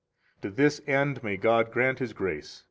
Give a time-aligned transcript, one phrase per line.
[0.41, 2.59] To this end may God grant His grace!